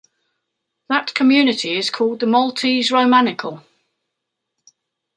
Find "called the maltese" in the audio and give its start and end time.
1.91-2.89